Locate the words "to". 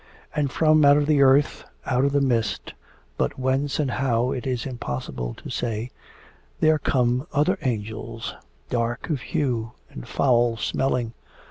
5.35-5.51